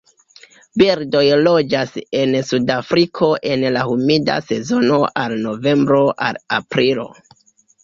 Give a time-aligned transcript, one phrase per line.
[0.81, 7.09] Birdoj loĝas en Sudafriko en la humida sezono el novembro al aprilo.